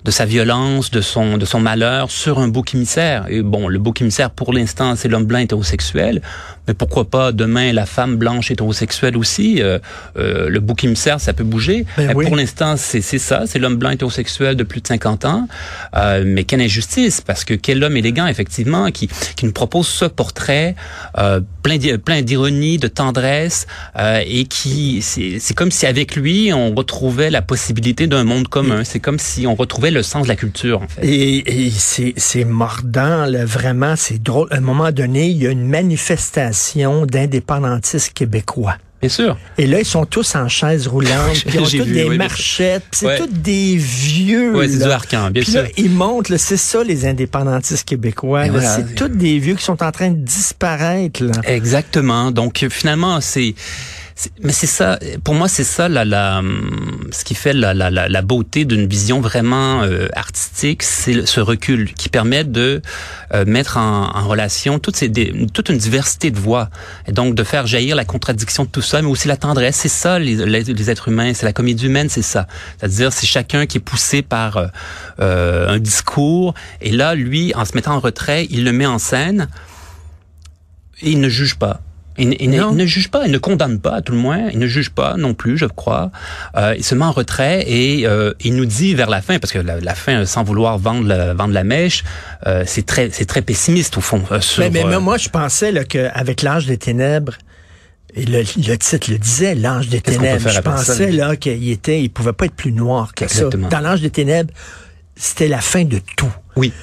de 0.03 0.11
sa 0.11 0.25
violence, 0.25 0.91
de 0.91 1.01
son 1.01 1.37
de 1.37 1.45
son 1.45 1.59
malheur 1.59 2.11
sur 2.11 2.39
un 2.39 2.47
bouc 2.47 2.73
émissaire. 2.73 3.25
Et 3.29 3.41
bon, 3.41 3.67
le 3.67 3.79
bouc 3.79 4.01
émissaire 4.01 4.31
pour 4.31 4.53
l'instant 4.53 4.95
c'est 4.95 5.07
l'homme 5.07 5.25
blanc 5.25 5.39
hétérosexuel, 5.39 6.21
mais 6.67 6.73
pourquoi 6.73 7.09
pas 7.09 7.31
demain 7.31 7.73
la 7.73 7.85
femme 7.85 8.17
blanche 8.17 8.51
hétérosexuelle 8.51 9.17
aussi 9.17 9.61
euh, 9.61 9.79
euh, 10.17 10.49
Le 10.49 10.59
bouc 10.59 10.83
émissaire 10.83 11.19
ça 11.19 11.33
peut 11.33 11.43
bouger. 11.43 11.85
Ben 11.97 12.13
mais 12.15 12.25
Pour 12.25 12.35
l'instant 12.35 12.75
c'est 12.77 13.01
c'est 13.01 13.19
ça, 13.19 13.43
c'est 13.45 13.59
l'homme 13.59 13.77
blanc 13.77 13.89
hétérosexuel 13.89 14.55
de 14.55 14.63
plus 14.63 14.81
de 14.81 14.87
50 14.87 15.25
ans. 15.25 15.47
Euh, 15.95 16.23
mais 16.25 16.43
quelle 16.43 16.61
injustice 16.61 17.21
parce 17.21 17.43
que 17.43 17.53
quel 17.53 17.83
homme 17.83 17.97
élégant 17.97 18.27
effectivement 18.27 18.91
qui 18.91 19.09
qui 19.35 19.45
nous 19.45 19.51
propose 19.51 19.87
ce 19.87 20.05
portrait 20.05 20.75
euh, 21.17 21.41
plein 21.63 21.77
plein 21.97 22.21
d'ironie, 22.21 22.77
de 22.77 22.87
tendresse 22.87 23.67
euh, 23.97 24.21
et 24.25 24.45
qui 24.45 25.01
c'est 25.01 25.53
comme 25.53 25.71
si 25.71 25.85
avec 25.85 26.15
lui 26.15 26.51
on 26.53 26.73
retrouvait 26.73 27.29
la 27.29 27.41
possibilité 27.41 28.07
d'un 28.07 28.23
monde 28.23 28.47
commun. 28.47 28.83
C'est 28.83 28.99
comme 28.99 29.19
si 29.19 29.47
on 29.47 29.55
retrouvait 29.55 29.88
le 29.91 30.03
sens 30.03 30.23
de 30.23 30.27
la 30.27 30.35
culture, 30.35 30.81
en 30.81 30.87
fait. 30.87 31.05
Et, 31.05 31.71
c'est 32.17 32.45
mordant, 32.45 33.25
là, 33.25 33.45
vraiment, 33.45 33.95
c'est 33.95 34.21
drôle. 34.21 34.47
À 34.51 34.57
un 34.57 34.61
moment 34.61 34.91
donné, 34.91 35.27
il 35.27 35.37
y 35.37 35.47
a 35.47 35.51
une 35.51 35.67
manifestation 35.67 37.05
d'indépendantistes 37.05 38.13
québécois. 38.13 38.75
Bien 39.01 39.09
sûr. 39.09 39.37
Et 39.57 39.65
là, 39.65 39.79
ils 39.79 39.85
sont 39.85 40.05
tous 40.05 40.35
en 40.35 40.49
chaise 40.49 40.87
roulante, 40.87 41.41
puis 41.45 41.57
ils 41.57 41.61
ont 41.61 41.83
tous 41.83 41.89
des 41.89 42.09
marchettes, 42.17 42.83
c'est 42.91 43.17
tous 43.17 43.27
des 43.27 43.77
vieux. 43.77 44.57
Oui, 44.57 44.69
c'est 44.69 44.83
du 44.83 44.91
Arcan, 44.91 45.31
bien 45.31 45.43
sûr. 45.43 45.61
Là, 45.63 45.69
ils 45.77 45.89
montent, 45.89 46.35
c'est 46.35 46.57
ça 46.57 46.83
les 46.83 47.05
indépendantistes 47.05 47.87
québécois. 47.87 48.45
c'est 48.61 48.95
tous 48.95 49.07
des 49.07 49.39
vieux 49.39 49.55
qui 49.55 49.63
sont 49.63 49.81
en 49.81 49.91
train 49.91 50.11
de 50.11 50.17
disparaître. 50.17 51.23
Là. 51.23 51.31
Exactement. 51.45 52.31
Donc 52.31 52.65
finalement, 52.69 53.21
c'est 53.21 53.55
mais 54.41 54.51
c'est 54.51 54.67
ça, 54.67 54.99
pour 55.23 55.33
moi, 55.33 55.47
c'est 55.47 55.63
ça 55.63 55.87
la, 55.87 56.03
la, 56.03 56.41
ce 57.11 57.23
qui 57.23 57.35
fait 57.35 57.53
la, 57.53 57.73
la, 57.73 57.89
la 57.89 58.21
beauté 58.21 58.65
d'une 58.65 58.85
vision 58.87 59.21
vraiment 59.21 59.81
euh, 59.83 60.07
artistique, 60.13 60.83
c'est 60.83 61.25
ce 61.25 61.39
recul 61.39 61.93
qui 61.93 62.09
permet 62.09 62.43
de 62.43 62.81
euh, 63.33 63.45
mettre 63.45 63.77
en, 63.77 64.15
en, 64.15 64.27
relation 64.27 64.77
toutes 64.79 64.97
ces, 64.97 65.09
toute 65.53 65.69
une 65.69 65.77
diversité 65.77 66.31
de 66.31 66.39
voix, 66.39 66.69
et 67.07 67.13
donc 67.13 67.35
de 67.35 67.43
faire 67.43 67.65
jaillir 67.65 67.95
la 67.95 68.03
contradiction 68.03 68.65
de 68.65 68.69
tout 68.69 68.81
ça, 68.81 69.01
mais 69.01 69.07
aussi 69.07 69.27
la 69.27 69.37
tendresse. 69.37 69.77
C'est 69.77 69.87
ça, 69.87 70.19
les, 70.19 70.35
les, 70.35 70.89
êtres 70.89 71.07
humains, 71.07 71.33
c'est 71.33 71.45
la 71.45 71.53
comédie 71.53 71.85
humaine, 71.85 72.09
c'est 72.09 72.21
ça. 72.21 72.47
C'est-à-dire, 72.77 73.13
c'est 73.13 73.27
chacun 73.27 73.65
qui 73.67 73.77
est 73.77 73.81
poussé 73.81 74.21
par 74.21 74.69
euh, 75.19 75.67
un 75.67 75.79
discours, 75.79 76.53
et 76.81 76.91
là, 76.91 77.15
lui, 77.15 77.53
en 77.55 77.63
se 77.63 77.73
mettant 77.75 77.93
en 77.93 77.99
retrait, 77.99 78.47
il 78.49 78.65
le 78.65 78.73
met 78.73 78.85
en 78.85 78.99
scène, 78.99 79.47
et 81.01 81.11
il 81.11 81.21
ne 81.21 81.29
juge 81.29 81.55
pas. 81.55 81.79
Il, 82.19 82.49
ne 82.49 82.85
juge 82.85 83.09
pas, 83.09 83.25
il 83.25 83.31
ne 83.31 83.37
condamne 83.37 83.79
pas, 83.79 83.95
à 83.95 84.01
tout 84.01 84.11
le 84.11 84.17
moins. 84.17 84.49
Il 84.51 84.59
ne 84.59 84.67
juge 84.67 84.89
pas 84.89 85.15
non 85.17 85.33
plus, 85.33 85.57
je 85.57 85.65
crois. 85.65 86.11
Euh, 86.55 86.75
il 86.77 86.83
se 86.83 86.93
met 86.93 87.05
en 87.05 87.11
retrait 87.11 87.63
et 87.67 88.05
euh, 88.05 88.33
il 88.41 88.55
nous 88.55 88.65
dit 88.65 88.93
vers 88.93 89.09
la 89.09 89.21
fin, 89.21 89.39
parce 89.39 89.53
que 89.53 89.59
la, 89.59 89.95
fin, 89.95 90.25
sans 90.25 90.43
vouloir 90.43 90.77
vendre 90.77 91.07
la, 91.07 91.33
vendre 91.33 91.53
la 91.53 91.63
mèche, 91.63 92.03
euh, 92.45 92.63
c'est 92.65 92.85
très, 92.85 93.09
c'est 93.11 93.25
très 93.25 93.41
pessimiste 93.41 93.97
au 93.97 94.01
fond. 94.01 94.21
Euh, 94.31 94.39
mais, 94.57 94.83
moi, 94.99 95.17
je 95.17 95.29
pensais 95.29 95.73
qu'avec 95.85 96.41
l'âge 96.41 96.65
des 96.65 96.77
ténèbres, 96.77 97.33
et 98.15 98.25
le, 98.25 98.39
le, 98.39 98.77
titre 98.77 99.11
le 99.11 99.17
disait, 99.17 99.55
l'ange 99.55 99.87
des 99.87 100.01
ténèbres. 100.01 100.49
Je 100.49 100.59
pensais 100.59 101.11
là 101.11 101.35
qu'il 101.35 101.69
était, 101.69 102.01
il 102.01 102.09
pouvait 102.09 102.33
pas 102.33 102.45
être 102.45 102.55
plus 102.55 102.71
noir 102.71 103.13
que 103.13 103.23
Exactement. 103.25 103.69
ça. 103.69 103.77
Dans 103.79 103.87
l'ange 103.87 104.01
des 104.01 104.09
ténèbres, 104.09 104.53
c'était 105.15 105.47
la 105.47 105.61
fin 105.61 105.83
de 105.83 105.99
tout. 106.17 106.33
Oui. 106.55 106.73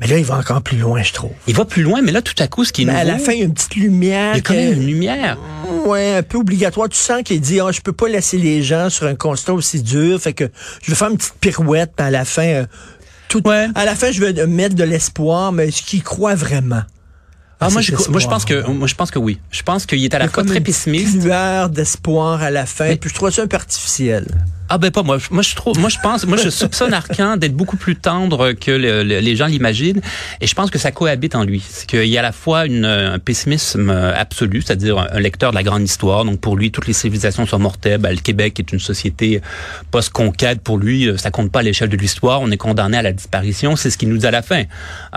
Mais 0.00 0.06
là, 0.06 0.18
il 0.18 0.24
va 0.24 0.38
encore 0.38 0.62
plus 0.62 0.78
loin, 0.78 1.02
je 1.02 1.12
trouve. 1.12 1.30
Il 1.46 1.54
va 1.54 1.66
plus 1.66 1.82
loin, 1.82 2.00
mais 2.00 2.10
là, 2.10 2.22
tout 2.22 2.34
à 2.38 2.48
coup, 2.48 2.64
ce 2.64 2.72
qui 2.72 2.82
est 2.82 2.84
mais 2.86 2.94
À 2.94 3.04
la 3.04 3.18
fin, 3.18 3.32
il 3.32 3.38
y 3.40 3.42
a 3.42 3.44
une 3.44 3.52
petite 3.52 3.76
lumière. 3.76 4.32
Il 4.32 4.38
y 4.38 4.40
a 4.40 4.42
quand 4.42 4.54
même 4.54 4.72
une 4.72 4.86
lumière. 4.86 5.36
Ouais, 5.84 6.16
un 6.16 6.22
peu 6.22 6.38
obligatoire. 6.38 6.88
Tu 6.88 6.96
sens 6.96 7.22
qu'il 7.22 7.40
dit, 7.40 7.60
oh, 7.60 7.70
je 7.70 7.82
peux 7.82 7.92
pas 7.92 8.08
laisser 8.08 8.38
les 8.38 8.62
gens 8.62 8.88
sur 8.88 9.06
un 9.06 9.14
constat 9.14 9.52
aussi 9.52 9.82
dur, 9.82 10.18
fait 10.18 10.32
que 10.32 10.50
je 10.82 10.90
vais 10.90 10.96
faire 10.96 11.10
une 11.10 11.18
petite 11.18 11.34
pirouette, 11.34 11.92
puis 11.94 12.06
à 12.06 12.10
la 12.10 12.24
fin, 12.24 12.46
euh, 12.46 12.66
tout, 13.28 13.42
à 13.46 13.84
la 13.84 13.94
fin, 13.94 14.10
je 14.10 14.24
vais 14.24 14.46
mettre 14.46 14.74
de 14.74 14.84
l'espoir, 14.84 15.52
mais 15.52 15.70
ce 15.70 15.82
qu'il 15.82 16.02
croit 16.02 16.34
vraiment. 16.34 16.82
Ah, 17.60 17.68
moi, 17.68 17.82
je, 17.82 17.92
moi, 18.08 18.20
je 18.20 18.26
pense 18.26 18.46
que, 18.46 18.66
moi, 18.70 18.88
je 18.88 18.94
pense 18.94 19.10
que 19.10 19.18
oui. 19.18 19.38
Je 19.50 19.62
pense 19.62 19.84
qu'il 19.84 20.02
est 20.02 20.14
à 20.14 20.18
la 20.18 20.28
fois 20.28 20.44
très 20.44 20.60
pessimiste. 20.60 21.14
Une 21.14 21.24
lueur 21.24 21.68
d'espoir 21.68 22.42
à 22.42 22.50
la 22.50 22.64
fin, 22.64 22.96
puis 22.96 23.10
je 23.10 23.14
trouve 23.14 23.30
ça 23.30 23.42
un 23.42 23.46
peu 23.46 23.56
artificiel. 23.56 24.26
Ah 24.72 24.78
ben 24.78 24.92
pas 24.92 25.02
moi. 25.02 25.18
Moi 25.30 25.42
je 25.42 25.56
trouve, 25.56 25.78
moi 25.80 25.88
je 25.88 25.98
pense, 26.00 26.26
moi 26.26 26.36
je 26.36 26.48
soupçonne 26.48 26.94
Arcan 26.94 27.36
d'être 27.36 27.54
beaucoup 27.54 27.76
plus 27.76 27.96
tendre 27.96 28.52
que 28.52 28.70
les 28.70 29.36
gens 29.36 29.46
l'imaginent, 29.46 30.00
et 30.40 30.46
je 30.46 30.54
pense 30.54 30.70
que 30.70 30.78
ça 30.78 30.92
cohabite 30.92 31.34
en 31.34 31.42
lui. 31.42 31.60
C'est 31.68 31.88
qu'il 31.88 32.06
y 32.06 32.16
a 32.16 32.20
à 32.20 32.22
la 32.22 32.32
fois 32.32 32.66
une, 32.66 32.84
un 32.84 33.18
pessimisme 33.18 33.90
absolu, 33.90 34.62
c'est-à-dire 34.62 34.98
un 35.12 35.18
lecteur 35.18 35.50
de 35.50 35.56
la 35.56 35.64
grande 35.64 35.82
histoire. 35.82 36.24
Donc 36.24 36.40
pour 36.40 36.56
lui, 36.56 36.70
toutes 36.70 36.86
les 36.86 36.92
civilisations 36.92 37.46
sont 37.46 37.58
mortelles. 37.58 38.00
Ben, 38.00 38.10
le 38.10 38.20
Québec 38.20 38.60
est 38.60 38.72
une 38.72 38.78
société 38.78 39.40
post-conquête. 39.90 40.60
Pour 40.60 40.78
lui, 40.78 41.10
ça 41.16 41.32
compte 41.32 41.50
pas 41.50 41.60
à 41.60 41.62
l'échelle 41.62 41.88
de 41.88 41.96
l'histoire. 41.96 42.40
On 42.40 42.50
est 42.52 42.56
condamné 42.56 42.96
à 42.96 43.02
la 43.02 43.12
disparition. 43.12 43.74
C'est 43.74 43.90
ce 43.90 43.98
qu'il 43.98 44.08
nous 44.08 44.18
dit 44.18 44.26
à 44.26 44.30
la 44.30 44.42
fin. 44.42 44.62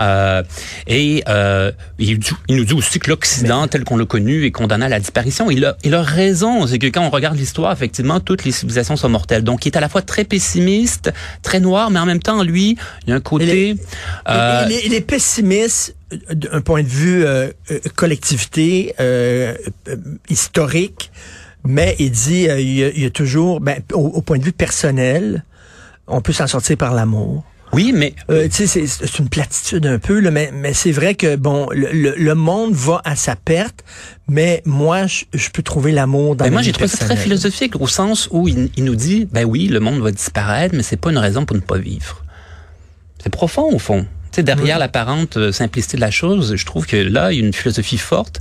Euh, 0.00 0.42
et 0.88 1.22
euh, 1.28 1.70
il, 2.00 2.18
il, 2.48 2.56
nous 2.56 2.64
dit 2.64 2.74
aussi 2.74 2.98
que 2.98 3.08
l'Occident 3.08 3.68
tel 3.68 3.84
qu'on 3.84 3.96
l'a 3.96 4.04
connu 4.04 4.44
est 4.46 4.50
condamné 4.50 4.86
à 4.86 4.88
la 4.88 4.98
disparition. 4.98 5.48
Il 5.50 5.64
a, 5.64 5.76
il 5.84 5.94
a 5.94 6.02
raison. 6.02 6.66
C'est 6.66 6.80
que 6.80 6.88
quand 6.88 7.06
on 7.06 7.10
regarde 7.10 7.36
l'histoire, 7.36 7.72
effectivement, 7.72 8.18
toutes 8.18 8.44
les 8.44 8.50
civilisations 8.50 8.96
sont 8.96 9.08
mortelles. 9.08 9.43
Donc, 9.44 9.66
il 9.66 9.70
est 9.70 9.76
à 9.76 9.80
la 9.80 9.88
fois 9.88 10.02
très 10.02 10.24
pessimiste, 10.24 11.12
très 11.42 11.60
noir, 11.60 11.90
mais 11.90 11.98
en 11.98 12.06
même 12.06 12.22
temps, 12.22 12.42
lui, 12.42 12.76
il 13.06 13.10
y 13.10 13.12
a 13.12 13.16
un 13.16 13.20
côté... 13.20 13.44
Il 13.44 13.50
est, 13.50 13.76
euh, 14.28 14.68
il 14.84 14.94
est, 14.94 15.00
pessimiste 15.00 15.94
d'un 16.30 16.60
point 16.60 16.82
de 16.82 16.88
vue 16.88 17.24
euh, 17.24 17.50
euh, 17.70 17.78
collectivité, 17.94 18.94
historique, 20.28 21.10
mais 21.64 21.96
il 21.98 22.10
dit, 22.10 22.46
il 22.58 23.00
y, 23.00 23.04
a, 23.04 23.10
toujours, 23.10 23.60
ben, 23.60 23.82
au, 23.92 24.20
point 24.22 24.38
de 24.38 24.44
vue 24.44 24.52
personnel, 24.52 25.44
on 26.06 26.20
peut 26.20 26.32
s'en 26.32 26.46
sortir 26.46 26.76
par 26.76 26.94
l'amour. 26.94 27.44
Oui, 27.74 27.92
mais 27.92 28.14
euh, 28.30 28.46
c'est 28.50 29.18
une 29.18 29.28
platitude 29.28 29.84
un 29.86 29.98
peu, 29.98 30.20
là, 30.20 30.30
mais, 30.30 30.50
mais 30.54 30.72
c'est 30.72 30.92
vrai 30.92 31.16
que 31.16 31.34
bon, 31.34 31.68
le, 31.72 32.14
le, 32.16 32.34
monde 32.34 32.72
va 32.72 33.02
à 33.04 33.16
sa 33.16 33.34
perte, 33.34 33.84
mais 34.28 34.62
moi, 34.64 35.06
je, 35.06 35.50
peux 35.52 35.62
trouver 35.62 35.90
l'amour 35.90 36.36
dans. 36.36 36.44
Mais 36.44 36.52
moi, 36.52 36.62
j'ai 36.62 36.72
trouvé 36.72 36.86
ça 36.86 37.04
très 37.04 37.16
philosophique 37.16 37.80
au 37.80 37.88
sens 37.88 38.28
où 38.30 38.46
il, 38.46 38.70
il, 38.76 38.84
nous 38.84 38.94
dit, 38.94 39.26
ben 39.30 39.44
oui, 39.44 39.66
le 39.66 39.80
monde 39.80 40.00
va 40.00 40.12
disparaître, 40.12 40.74
mais 40.76 40.84
c'est 40.84 40.96
pas 40.96 41.10
une 41.10 41.18
raison 41.18 41.44
pour 41.44 41.56
ne 41.56 41.62
pas 41.62 41.78
vivre. 41.78 42.24
C'est 43.20 43.30
profond 43.30 43.72
au 43.72 43.78
fond. 43.80 44.02
Tu 44.30 44.36
sais, 44.36 44.42
derrière 44.44 44.78
l'apparente 44.78 45.36
euh, 45.36 45.50
simplicité 45.50 45.96
de 45.96 46.02
la 46.02 46.10
chose, 46.10 46.54
je 46.56 46.66
trouve 46.66 46.86
que 46.86 46.96
là, 46.96 47.32
il 47.32 47.40
y 47.40 47.42
a 47.42 47.46
une 47.46 47.52
philosophie 47.52 47.98
forte. 47.98 48.38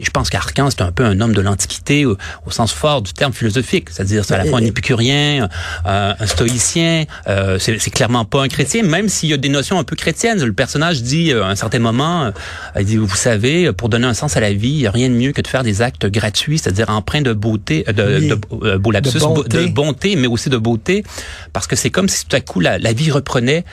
Et 0.00 0.04
je 0.04 0.10
pense 0.10 0.30
qu'Arcan, 0.30 0.70
c'est 0.70 0.82
un 0.82 0.92
peu 0.92 1.04
un 1.04 1.20
homme 1.20 1.32
de 1.32 1.40
l'Antiquité 1.40 2.06
au, 2.06 2.16
sens 2.50 2.72
fort 2.72 3.02
du 3.02 3.12
terme 3.12 3.32
philosophique. 3.32 3.88
C'est-à-dire, 3.90 4.24
c'est 4.24 4.34
à 4.34 4.38
la 4.38 4.44
fois 4.44 4.58
un 4.58 4.64
épicurien, 4.64 5.48
euh, 5.86 6.14
un 6.18 6.26
stoïcien. 6.26 7.04
Euh, 7.26 7.58
c'est 7.58 7.90
clairement 7.90 8.24
pas 8.24 8.42
un 8.42 8.48
chrétien, 8.48 8.82
même 8.82 9.08
s'il 9.08 9.28
y 9.28 9.32
a 9.32 9.36
des 9.36 9.48
notions 9.48 9.78
un 9.78 9.84
peu 9.84 9.96
chrétiennes. 9.96 10.42
Le 10.42 10.52
personnage 10.52 11.02
dit 11.02 11.32
euh, 11.32 11.44
à 11.44 11.48
un 11.48 11.56
certain 11.56 11.78
moment, 11.78 12.32
il 12.78 12.84
dit, 12.84 12.96
vous 12.96 13.14
savez, 13.14 13.72
pour 13.72 13.88
donner 13.88 14.06
un 14.06 14.14
sens 14.14 14.36
à 14.36 14.40
la 14.40 14.52
vie, 14.52 14.70
il 14.70 14.78
n'y 14.78 14.86
a 14.86 14.90
rien 14.90 15.08
de 15.08 15.14
mieux 15.14 15.32
que 15.32 15.42
de 15.42 15.48
faire 15.48 15.62
des 15.62 15.82
actes 15.82 16.06
gratuits, 16.06 16.58
c'est-à-dire 16.58 16.90
empreints 16.90 17.22
de 17.22 17.32
beauté, 17.32 17.84
de, 17.86 17.92
de, 17.92 18.28
de, 18.28 18.76
bonté. 18.76 19.00
de, 19.48 19.66
bonté. 19.66 20.16
mais 20.16 20.26
aussi 20.26 20.48
de 20.48 20.56
beauté, 20.56 21.04
parce 21.52 21.66
que 21.66 21.76
c'est 21.76 21.90
comme 21.90 22.08
si 22.08 22.26
tout 22.26 22.36
à 22.36 22.40
coup 22.40 22.60
la, 22.60 22.78
la 22.78 22.92
vie 22.92 23.10
reprenait 23.10 23.64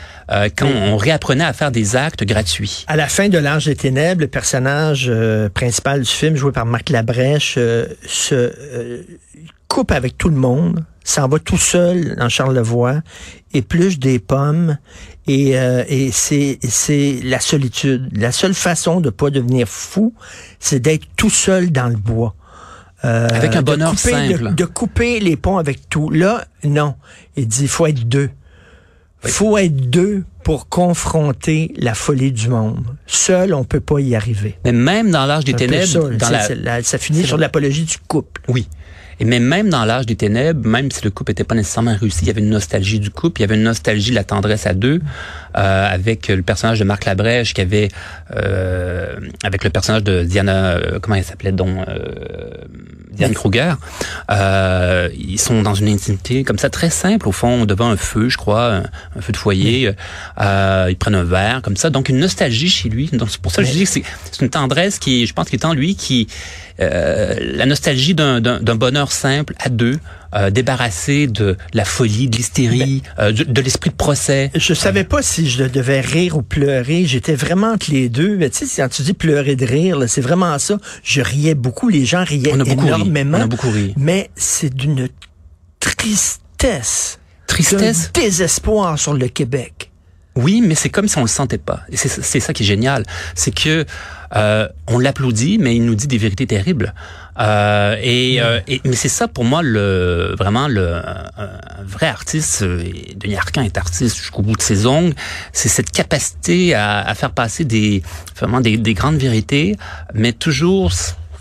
quand 0.58 0.68
on 0.68 0.98
réapprenait 0.98 1.44
à 1.44 1.54
faire 1.54 1.72
des 1.72 1.96
actes 1.96 2.24
gratuits. 2.24 2.84
À 2.88 2.96
la 2.96 3.08
fin 3.08 3.30
de 3.30 3.38
l'Ange 3.38 3.66
des 3.66 3.76
Ténèbres, 3.76 4.22
le 4.22 4.28
personnage 4.28 5.12
principal 5.54 6.02
du 6.02 6.15
film 6.16 6.36
joué 6.36 6.52
par 6.52 6.66
Marc 6.66 6.90
Labrèche 6.90 7.56
euh, 7.58 7.88
se 8.06 8.36
euh, 8.36 9.04
coupe 9.68 9.92
avec 9.92 10.18
tout 10.18 10.30
le 10.30 10.36
monde, 10.36 10.86
s'en 11.04 11.28
va 11.28 11.40
tout 11.40 11.58
seul 11.58 12.16
dans 12.16 12.30
Charlevoix, 12.30 13.02
épluche 13.54 14.00
des 14.00 14.20
pommes 14.20 14.78
et, 15.28 15.58
euh, 15.58 15.84
et 15.88 16.12
c'est 16.12 16.60
c'est 16.64 17.20
la 17.24 17.40
solitude. 17.40 18.10
La 18.14 18.32
seule 18.32 18.54
façon 18.54 19.02
de 19.02 19.10
pas 19.10 19.30
devenir 19.30 19.68
fou, 19.68 20.14
c'est 20.60 20.80
d'être 20.80 21.06
tout 21.16 21.30
seul 21.30 21.72
dans 21.72 21.88
le 21.88 21.98
bois. 21.98 22.36
avec 23.02 23.56
un 23.56 23.62
bonheur 23.62 23.98
simple. 23.98 24.50
De, 24.50 24.54
de, 24.56 24.66
couper 24.66 25.20
les 25.20 25.36
ponts 25.36 25.58
avec 25.58 25.90
tout. 25.90 26.10
Là, 26.10 26.46
non. 26.64 26.96
Il 27.36 27.48
dit, 27.48 27.64
il 27.64 27.68
faut 27.68 27.86
être 27.86 28.08
deux. 28.08 28.30
Il 29.26 29.32
faut 29.32 29.58
être 29.58 29.76
deux 29.90 30.24
pour 30.44 30.70
confronter 30.70 31.74
la 31.78 31.96
folie 31.96 32.32
du 32.32 32.50
monde. 32.50 32.86
Seul, 33.08 33.54
on 33.54 33.64
peut 33.64 33.80
pas 33.80 34.00
y 34.00 34.16
arriver. 34.16 34.58
Mais 34.64 34.72
même 34.72 35.10
dans 35.10 35.26
l'âge 35.26 35.44
des 35.44 35.54
ténèbres, 35.54 36.12
ça, 36.20 36.56
dans 36.56 36.84
ça 36.84 36.98
finit 36.98 37.24
sur 37.24 37.38
l'apologie 37.38 37.84
du 37.84 37.98
couple. 38.08 38.42
Oui. 38.48 38.68
Et 39.20 39.26
mais 39.26 39.40
même 39.40 39.70
dans 39.70 39.86
l'âge 39.86 40.06
des 40.06 40.16
ténèbres, 40.16 40.68
même 40.68 40.92
si 40.92 41.04
le 41.04 41.10
couple 41.10 41.32
n'était 41.32 41.44
pas 41.44 41.56
nécessairement 41.56 41.96
réussi, 41.96 42.20
il 42.24 42.28
y 42.28 42.32
avait 42.32 42.42
une 42.42 42.50
nostalgie 42.50 43.00
du 43.00 43.10
couple, 43.10 43.42
il 43.42 43.44
y 43.44 43.46
avait 43.46 43.56
une 43.56 43.64
nostalgie 43.64 44.10
de 44.10 44.16
la 44.16 44.24
tendresse 44.24 44.68
à 44.68 44.74
deux, 44.74 45.02
euh, 45.58 45.88
avec 45.90 46.28
le 46.28 46.42
personnage 46.42 46.80
de 46.80 46.84
Marc 46.84 47.06
Labrèche 47.06 47.54
qui 47.54 47.62
avait, 47.62 47.90
euh, 48.36 49.16
avec 49.44 49.64
le 49.64 49.70
personnage 49.70 50.04
de 50.04 50.24
Diana, 50.24 50.72
euh, 50.72 51.00
comment 51.00 51.16
elle 51.16 51.24
s'appelait 51.24 51.52
donc, 51.52 51.88
euh, 51.88 51.98
Diane 53.16 53.34
Kruger. 53.34 53.74
Euh, 54.30 55.10
ils 55.18 55.40
sont 55.40 55.62
dans 55.62 55.74
une 55.74 55.88
intimité 55.88 56.44
comme 56.44 56.58
ça 56.58 56.70
très 56.70 56.90
simple 56.90 57.28
au 57.28 57.32
fond, 57.32 57.66
devant 57.66 57.90
un 57.90 57.98
feu, 57.98 58.30
je 58.30 58.38
crois, 58.38 58.82
un, 59.16 59.22
feu 59.22 59.32
de 59.32 59.38
foyer. 59.38 59.92
Euh, 60.42 60.88
ils 60.90 60.98
prennent 60.98 61.16
un 61.16 61.24
verre 61.24 61.62
comme 61.62 61.78
ça, 61.78 61.90
donc 61.90 62.10
une 62.10 62.20
nostalgie 62.20 62.70
chez 62.70 62.90
lui. 62.90 63.10
Donc 63.14 63.30
c'est 63.30 63.42
pour 63.42 63.52
ça 63.52 63.62
que 63.62 63.68
je 63.68 63.74
dis 63.74 63.84
que 63.86 63.90
c'est 63.90 64.42
une 64.42 64.50
tendresse 64.50 65.00
qui, 65.00 65.26
je 65.26 65.34
pense, 65.34 65.50
qui 65.50 65.56
est 65.56 65.66
en 65.66 65.74
lui 65.74 65.96
qui 65.96 66.28
euh, 66.82 67.36
la 67.40 67.66
nostalgie 67.66 68.14
d'un 68.16 68.76
bonheur 68.76 69.05
simple 69.12 69.54
à 69.60 69.70
deux, 69.70 70.00
euh, 70.36 70.50
débarrassé 70.50 71.28
de 71.28 71.58
la 71.74 71.86
folie, 71.86 72.28
de 72.28 72.38
l'hystérie, 72.38 73.04
euh, 73.20 73.32
de, 73.32 73.62
l'esprit 73.62 73.90
de 73.90 73.96
procès. 73.96 74.52
Je 74.56 74.74
savais 74.74 75.04
pas 75.04 75.22
si 75.22 75.50
je 75.50 75.64
devais 75.64 76.02
rire 76.02 76.38
ou 76.38 76.42
pleurer. 76.42 77.06
J'étais 77.06 77.36
vraiment 77.36 77.74
entre 77.74 77.92
les 77.92 78.10
deux. 78.10 78.38
Mais 78.38 78.50
tu 78.50 78.66
sais, 78.66 78.82
quand 78.82 78.90
tu 78.90 79.02
dis 79.02 79.14
pleurer 79.14 79.56
de 79.56 79.66
rire, 79.66 80.04
c'est 80.08 80.22
vraiment 80.22 80.58
ça. 80.60 80.78
Je 81.04 81.22
riais 81.22 81.56
beaucoup. 81.56 81.90
Les 81.90 82.06
gens 82.06 82.24
riaient 82.24 82.54
On 82.54 82.60
a 82.60 82.64
beaucoup 82.64 82.88
énormément. 82.88 83.38
On 83.38 83.42
a 83.42 83.48
beaucoup 83.48 83.72
ri. 83.72 83.94
Mais 83.98 84.30
c'est 84.36 84.74
d'une 84.74 85.10
tristesse. 85.80 87.20
Tristesse? 87.48 88.12
désespoir 88.14 88.98
sur 89.00 89.14
le 89.14 89.28
Québec. 89.28 89.92
Oui, 90.36 90.62
mais 90.62 90.76
c'est 90.76 90.90
comme 90.90 91.08
si 91.08 91.18
on 91.18 91.22
le 91.22 91.28
sentait 91.28 91.58
pas. 91.58 91.82
Et 91.90 91.96
c'est 91.96 92.40
ça 92.40 92.52
qui 92.52 92.64
est 92.64 92.66
génial, 92.66 93.04
c'est 93.36 93.56
que 93.56 93.86
euh, 94.36 94.68
on 94.88 95.00
l'applaudit, 95.00 95.58
mais 95.58 95.76
il 95.76 95.86
nous 95.86 95.96
dit 95.96 96.08
des 96.08 96.18
vérités 96.18 96.46
terribles. 96.46 96.94
Euh, 97.38 97.98
et, 98.02 98.42
euh, 98.42 98.62
et, 98.68 98.82
mais 98.86 98.96
c'est 98.96 99.10
ça 99.10 99.28
pour 99.28 99.44
moi 99.44 99.62
le 99.62 100.36
vraiment 100.38 100.68
le 100.68 100.96
un, 100.96 101.84
vrai 101.86 102.08
artiste. 102.08 102.62
Et 102.62 103.14
Denis 103.16 103.36
Arcand 103.36 103.62
est 103.62 103.78
artiste 103.78 104.18
jusqu'au 104.18 104.42
bout 104.42 104.56
de 104.56 104.62
ses 104.62 104.86
ongles. 104.86 105.14
C'est 105.52 105.70
cette 105.70 105.92
capacité 105.92 106.74
à, 106.74 107.00
à, 107.02 107.14
faire 107.16 107.32
passer 107.32 107.66
des 107.66 108.02
vraiment 108.38 108.62
des, 108.62 108.78
des, 108.78 108.94
grandes 108.94 109.18
vérités, 109.18 109.76
mais 110.14 110.32
toujours 110.32 110.92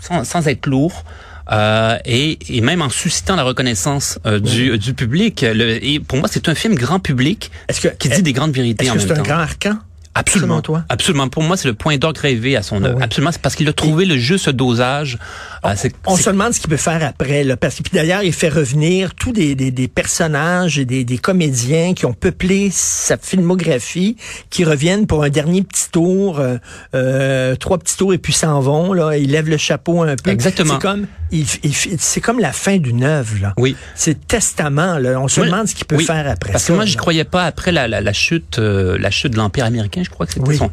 sans, 0.01 0.23
sans 0.23 0.47
être 0.47 0.67
lourd. 0.67 1.03
euh, 1.51 1.97
et, 2.05 2.57
et, 2.57 2.61
même 2.61 2.81
en 2.81 2.89
suscitant 2.89 3.35
la 3.35 3.43
reconnaissance 3.43 4.19
euh, 4.25 4.39
du, 4.39 4.77
du 4.77 4.93
public. 4.93 5.45
Le, 5.47 5.83
et 5.83 5.99
pour 5.99 6.17
moi, 6.17 6.27
c'est 6.31 6.49
un 6.49 6.55
film 6.55 6.75
grand 6.75 6.99
public 6.99 7.51
que, 7.81 7.89
qui 7.89 8.09
dit 8.09 8.23
des 8.23 8.33
grandes 8.33 8.51
vérités 8.51 8.89
en 8.89 8.95
même 8.95 9.05
temps. 9.05 9.13
Est-ce 9.13 9.13
que 9.13 9.15
c'est 9.15 9.19
un 9.19 9.35
grand 9.35 9.43
arcan? 9.43 9.77
Absolument. 10.17 10.61
toi? 10.61 10.85
Absolument. 10.87 11.27
Pour 11.27 11.43
moi, 11.43 11.57
c'est 11.57 11.67
le 11.67 11.73
point 11.73 11.97
d'orgue 11.97 12.17
rêvé 12.17 12.55
à 12.55 12.63
son 12.63 12.83
œuvre. 12.83 13.01
Absolument. 13.01 13.31
C'est 13.33 13.41
parce 13.41 13.55
qu'il 13.55 13.67
a 13.67 13.73
trouvé 13.73 14.05
le 14.05 14.17
juste 14.17 14.49
dosage. 14.49 15.17
On, 15.65 15.69
euh, 15.69 15.89
on 16.07 16.15
se 16.15 16.29
demande 16.29 16.53
ce 16.53 16.59
qu'il 16.59 16.69
peut 16.69 16.77
faire 16.77 17.03
après. 17.03 17.43
Là, 17.43 17.57
parce 17.57 17.75
que 17.75 17.83
puis 17.83 17.91
d'ailleurs, 17.93 18.23
il 18.23 18.33
fait 18.33 18.49
revenir 18.49 19.15
tous 19.15 19.31
des, 19.31 19.55
des, 19.55 19.71
des 19.71 19.87
personnages 19.87 20.79
et 20.79 20.85
des, 20.85 21.03
des, 21.03 21.17
comédiens 21.17 21.93
qui 21.93 22.05
ont 22.05 22.13
peuplé 22.13 22.69
sa 22.71 23.17
filmographie, 23.17 24.15
qui 24.49 24.63
reviennent 24.63 25.07
pour 25.07 25.23
un 25.23 25.29
dernier 25.29 25.63
petit 25.63 25.89
tour, 25.91 26.39
euh, 26.39 26.57
euh 26.93 27.55
trois 27.55 27.77
petits 27.77 27.97
tours 27.97 28.13
et 28.13 28.17
puis 28.17 28.33
s'en 28.33 28.59
vont. 28.59 28.93
Là, 28.93 29.17
ils 29.17 29.31
lèvent 29.31 29.49
le 29.49 29.57
chapeau 29.57 30.03
un 30.03 30.15
peu. 30.15 30.31
Exactement. 30.31 30.75
C'est 30.75 30.81
comme, 30.81 31.07
il, 31.31 31.45
c'est 31.47 32.21
comme 32.21 32.39
la 32.39 32.51
fin 32.51 32.77
d'une 32.77 33.03
œuvre. 33.03 33.35
Là. 33.41 33.53
Oui. 33.57 33.75
C'est 33.95 34.27
testament. 34.27 34.97
Là. 34.99 35.19
On 35.19 35.27
se 35.27 35.41
demande 35.41 35.67
ce 35.67 35.75
qu'il 35.75 35.85
peut 35.85 35.97
faire 35.97 36.29
après. 36.29 36.51
Parce 36.51 36.65
que 36.65 36.73
moi, 36.73 36.85
je 36.85 36.97
croyais 36.97 37.23
pas 37.23 37.43
après 37.45 37.71
la, 37.71 37.87
la, 37.87 38.01
la 38.01 38.13
chute, 38.13 38.59
euh, 38.59 38.97
la 38.99 39.11
chute 39.11 39.31
de 39.31 39.37
l'empire 39.37 39.65
américain 39.65 40.03
je 40.03 40.09
crois 40.09 40.25
que 40.25 40.33
c'était 40.33 40.55
son. 40.55 40.71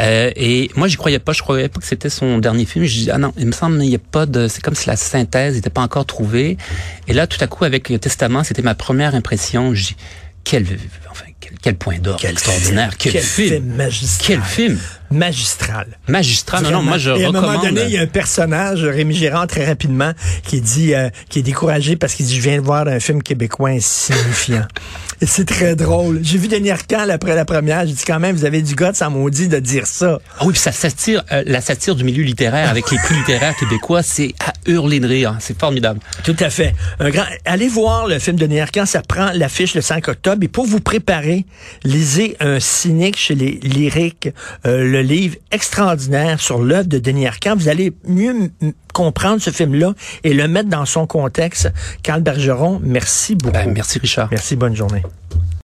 Euh, 0.00 0.30
et 0.36 0.70
moi, 0.76 0.88
j'y 0.88 0.96
croyais 0.96 1.18
pas. 1.18 1.32
Je 1.32 1.42
croyais 1.42 1.68
pas 1.68 1.80
que 1.80 1.86
c'était 1.86 2.10
son 2.10 2.38
dernier 2.38 2.64
film. 2.64 2.84
Je 2.84 2.94
dis 2.94 3.10
ah 3.10 3.18
non, 3.18 3.32
il 3.36 3.46
me 3.46 3.52
semble 3.52 3.82
il 3.82 3.88
n'y 3.88 3.94
a 3.94 3.98
pas 3.98 4.23
C'est 4.48 4.62
comme 4.62 4.74
si 4.74 4.88
la 4.88 4.96
synthèse 4.96 5.54
n'était 5.54 5.70
pas 5.70 5.82
encore 5.82 6.06
trouvée. 6.06 6.56
Et 7.08 7.12
là, 7.12 7.26
tout 7.26 7.38
à 7.40 7.46
coup, 7.46 7.64
avec 7.64 7.92
Testament, 8.00 8.44
c'était 8.44 8.62
ma 8.62 8.74
première 8.74 9.14
impression. 9.14 9.74
Je 9.74 9.88
dis 9.88 9.96
quel, 10.44 10.66
enfin, 11.10 11.24
quel, 11.62 11.74
point 11.74 11.98
d'orgue 11.98 12.24
extraordinaire. 12.24 12.96
quel, 12.98 13.20
film, 13.20 13.64
magistral. 13.74 14.26
Quel 14.26 14.42
film 14.42 14.78
magistral. 15.10 15.86
Magistral. 16.06 16.62
Non, 16.64 16.70
non, 16.70 16.82
moi 16.82 16.98
je 16.98 17.10
Et 17.10 17.24
à 17.24 17.28
un 17.28 17.32
moment 17.32 17.60
donné, 17.60 17.84
il 17.84 17.90
y 17.90 17.98
a 17.98 18.02
un 18.02 18.06
personnage, 18.06 18.84
Rémi 18.84 19.14
Gérard, 19.14 19.46
très 19.46 19.64
rapidement, 19.64 20.12
qui 20.46 20.60
dit, 20.60 20.94
euh, 20.94 21.08
qui 21.30 21.38
est 21.38 21.42
découragé 21.42 21.96
parce 21.96 22.14
qu'il 22.14 22.26
dit, 22.26 22.36
je 22.36 22.42
viens 22.42 22.56
de 22.56 22.64
voir 22.64 22.86
un 22.86 23.00
film 23.00 23.22
québécois 23.22 23.70
insignifiant. 23.70 24.66
C'est 25.22 25.46
très 25.46 25.76
drôle. 25.76 26.20
J'ai 26.22 26.38
vu 26.38 26.48
Denis 26.48 26.70
Arcand 26.70 27.08
après 27.08 27.34
la 27.34 27.44
première. 27.44 27.86
J'ai 27.86 27.94
dit 27.94 28.04
quand 28.06 28.20
même, 28.20 28.36
vous 28.36 28.44
avez 28.44 28.62
du 28.62 28.74
gars 28.74 28.92
ça 28.92 29.08
maudit 29.08 29.48
de 29.48 29.58
dire 29.58 29.86
ça. 29.86 30.18
Ah 30.38 30.44
oui, 30.44 30.52
puis 30.52 30.60
ça 30.60 30.72
satire, 30.72 31.22
euh, 31.32 31.42
la 31.46 31.60
satire 31.60 31.94
du 31.94 32.04
milieu 32.04 32.22
littéraire 32.22 32.68
avec 32.68 32.90
les 32.90 32.98
prix 32.98 33.14
littéraires 33.14 33.56
québécois, 33.56 34.02
c'est 34.02 34.34
à 34.40 34.52
hurler 34.66 35.00
de 35.00 35.06
rire. 35.06 35.36
C'est 35.40 35.58
formidable. 35.58 36.00
Tout 36.24 36.36
à 36.40 36.50
fait. 36.50 36.74
Un 37.00 37.10
grand, 37.10 37.24
allez 37.44 37.68
voir 37.68 38.06
le 38.06 38.18
film 38.18 38.36
de 38.36 38.46
Denis 38.46 38.60
Arcand. 38.60 38.86
Ça 38.86 39.02
prend 39.02 39.30
l'affiche 39.32 39.74
le 39.74 39.80
5 39.80 40.08
octobre. 40.08 40.42
Et 40.42 40.48
pour 40.48 40.66
vous 40.66 40.80
préparer, 40.80 41.44
lisez 41.84 42.36
un 42.40 42.60
cynique 42.60 43.16
chez 43.16 43.34
les 43.34 43.60
lyriques, 43.62 44.28
euh, 44.66 44.84
le 44.84 45.02
livre 45.02 45.36
extraordinaire 45.50 46.40
sur 46.40 46.58
l'œuvre 46.58 46.88
de 46.88 46.98
Denis 46.98 47.26
Arcand. 47.26 47.56
Vous 47.56 47.68
allez 47.68 47.92
mieux 48.06 48.50
comprendre 48.94 49.42
ce 49.42 49.50
film-là 49.50 49.92
et 50.22 50.32
le 50.32 50.48
mettre 50.48 50.70
dans 50.70 50.86
son 50.86 51.06
contexte. 51.06 51.70
Carl 52.02 52.22
Bergeron, 52.22 52.80
merci 52.82 53.34
beaucoup. 53.34 53.52
Ben, 53.52 53.70
merci 53.70 53.98
Richard. 53.98 54.28
Merci, 54.30 54.56
bonne 54.56 54.74
journée. 54.74 55.02